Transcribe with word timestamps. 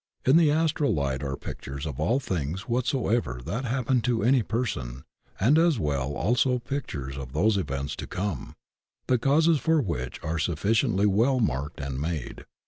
In 0.25 0.35
the 0.35 0.49
Astral 0.49 0.95
Light 0.95 1.21
are 1.21 1.37
pictures 1.37 1.85
of 1.85 1.99
all 1.99 2.19
things 2.19 2.61
whatsoever 2.67 3.39
that 3.45 3.65
happened 3.65 4.03
to 4.05 4.23
any 4.23 4.41
person, 4.41 5.03
and 5.39 5.59
as 5.59 5.77
well 5.77 6.13
also 6.15 6.57
pictures 6.57 7.17
of 7.19 7.33
those 7.33 7.55
events 7.55 7.95
to 7.97 8.07
come, 8.07 8.55
the 9.05 9.19
causes 9.19 9.59
for 9.59 9.79
which 9.79 10.19
are 10.23 10.37
suffi 10.37 10.71
ciently 10.71 11.05
well 11.05 11.39
marked 11.39 11.79
and 11.79 12.01
made. 12.01 12.45